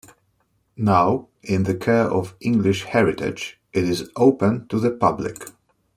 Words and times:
Now 0.77 1.27
in 1.43 1.61
the 1.61 1.75
care 1.75 2.05
of 2.09 2.35
English 2.39 2.85
Heritage, 2.85 3.59
it 3.71 3.83
is 3.83 4.09
open 4.15 4.67
to 4.69 4.79
the 4.79 4.89
public. 4.89 5.43